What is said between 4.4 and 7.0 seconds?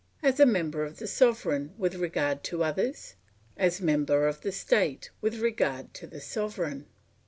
the state with regard to the sovereign.